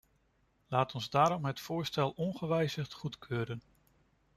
Laat 0.67 0.95
ons 0.95 1.09
daarom 1.09 1.45
het 1.45 1.59
voorstel 1.59 2.09
ongewijzigd 2.11 2.93
goedkeuren. 2.93 3.61